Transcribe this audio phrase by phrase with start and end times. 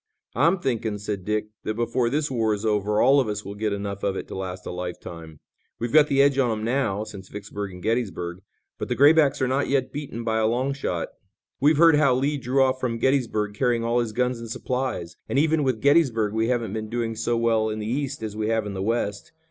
[0.33, 3.71] "I'm thinking," said Dick, "that before this war is over all of us will get
[3.71, 5.39] enough of it to last a lifetime.
[5.77, 8.41] We've got the edge on 'em now, since Vicksburg and Gettysburg,
[8.79, 11.09] but the Graybacks are not yet beaten by a long shot.
[11.59, 15.37] We've heard how Lee drew off from Gettysburg carrying all his guns and supplies, and
[15.37, 18.65] even with Gettysburg we haven't been doing so well in the East as we have
[18.65, 19.33] in the West.